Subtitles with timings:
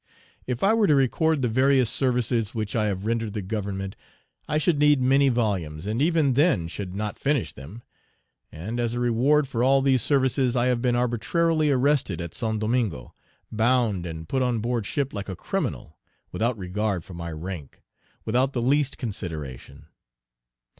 [0.47, 3.95] If I were to record the various services which I have rendered the Government,
[4.47, 7.83] I should need many volumes, and even then should not finish them;
[8.51, 12.57] and, as a reward for all these services, I have been arbitrarily arrested at St.
[12.59, 13.13] Domingo,
[13.51, 15.99] bound, and put on board ship like a criminal,
[16.31, 17.83] without regard for my rank,
[18.25, 19.85] without the least consideration.